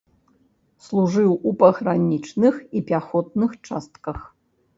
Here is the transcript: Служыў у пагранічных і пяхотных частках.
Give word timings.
Служыў 0.85 1.31
у 1.49 1.53
пагранічных 1.59 2.55
і 2.59 2.79
пяхотных 2.89 3.51
частках. 3.71 4.19